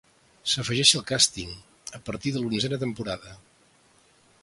S'afegeix 0.53 0.93
al 0.99 1.03
càsting, 1.11 1.53
a 1.99 2.01
partir 2.09 2.35
de 2.39 2.43
l'onzena 2.47 2.83
temporada. 2.87 3.39